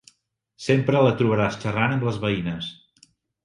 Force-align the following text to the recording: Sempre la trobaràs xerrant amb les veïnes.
Sempre 0.67 1.03
la 1.09 1.11
trobaràs 1.21 1.61
xerrant 1.67 1.95
amb 1.99 2.09
les 2.11 2.21
veïnes. 2.27 2.75